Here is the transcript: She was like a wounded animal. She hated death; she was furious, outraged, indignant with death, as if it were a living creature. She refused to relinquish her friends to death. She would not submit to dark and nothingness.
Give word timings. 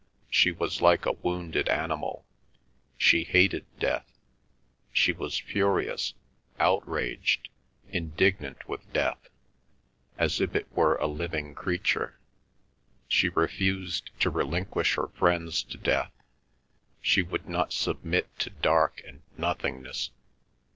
She 0.31 0.51
was 0.51 0.81
like 0.81 1.05
a 1.05 1.11
wounded 1.11 1.69
animal. 1.69 2.25
She 2.97 3.23
hated 3.23 3.67
death; 3.77 4.11
she 4.91 5.13
was 5.13 5.37
furious, 5.37 6.15
outraged, 6.59 7.49
indignant 7.87 8.67
with 8.67 8.91
death, 8.93 9.29
as 10.17 10.41
if 10.41 10.55
it 10.55 10.71
were 10.71 10.95
a 10.95 11.05
living 11.05 11.53
creature. 11.53 12.17
She 13.07 13.29
refused 13.29 14.09
to 14.21 14.31
relinquish 14.31 14.95
her 14.95 15.09
friends 15.09 15.61
to 15.65 15.77
death. 15.77 16.11
She 16.99 17.21
would 17.21 17.47
not 17.47 17.71
submit 17.71 18.39
to 18.39 18.49
dark 18.49 19.03
and 19.05 19.21
nothingness. 19.37 20.09